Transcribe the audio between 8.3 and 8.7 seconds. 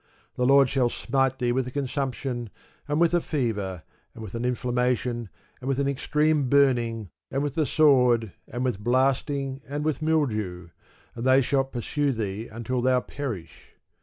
and